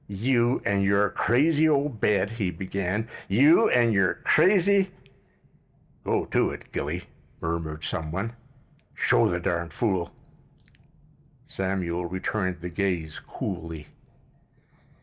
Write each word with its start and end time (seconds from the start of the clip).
"You 0.07 0.63
an' 0.65 0.81
your 0.81 1.11
crazy 1.11 1.69
ole 1.69 1.87
bed," 1.87 2.31
he 2.31 2.49
began. 2.49 3.07
"You 3.27 3.69
an' 3.69 3.91
your 3.91 4.15
crazy——" 4.23 4.89
"Go 6.03 6.25
to 6.25 6.49
it, 6.49 6.71
Gilly," 6.71 7.03
murmured 7.39 7.83
some 7.83 8.11
one. 8.11 8.33
"Show 8.95 9.29
the 9.29 9.39
darn 9.39 9.69
fool—" 9.69 10.11
Samuel 11.45 12.07
returned 12.07 12.61
the 12.61 12.69
gaze 12.69 13.19
coolly. 13.27 13.89